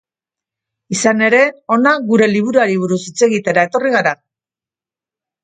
[0.95, 1.41] Izan ere,
[1.75, 4.17] hona gure liburuari buruz hitz egitera etorri gara!